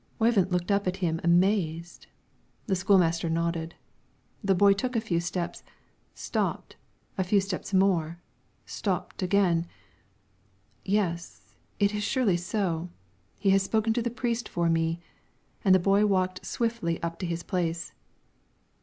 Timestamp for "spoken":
13.61-13.93